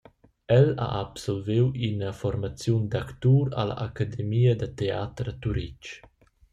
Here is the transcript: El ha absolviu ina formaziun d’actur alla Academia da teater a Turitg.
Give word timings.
El 0.53 0.63
ha 0.85 0.87
absolviu 1.01 1.67
ina 1.89 2.09
formaziun 2.23 2.89
d’actur 2.97 3.43
alla 3.63 3.79
Academia 3.87 4.53
da 4.61 4.69
teater 4.79 5.27
a 5.33 5.41
Turitg. 5.41 5.83